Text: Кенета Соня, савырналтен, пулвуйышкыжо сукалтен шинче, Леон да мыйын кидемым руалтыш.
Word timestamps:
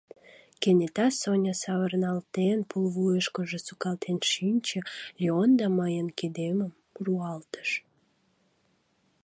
Кенета 0.61 1.07
Соня, 1.21 1.53
савырналтен, 1.63 2.59
пулвуйышкыжо 2.69 3.59
сукалтен 3.67 4.17
шинче, 4.31 4.79
Леон 5.19 5.49
да 5.59 5.67
мыйын 5.77 6.07
кидемым 6.17 6.73
руалтыш. 7.03 7.69